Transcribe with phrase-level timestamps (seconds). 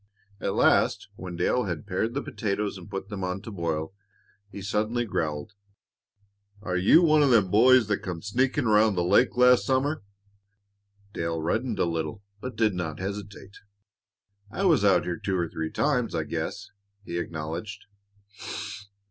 [0.39, 3.93] At last, when Dale had pared the potatoes and put them on to boil,
[4.49, 5.53] he suddenly growled,
[6.63, 10.01] "Are you one of them boys that come sneakin' around the lake last summer?"
[11.13, 13.57] Dale reddened a little, but did not hesitate.
[14.49, 16.71] "I was out here two or three times, I guess,"
[17.05, 17.85] he acknowledged.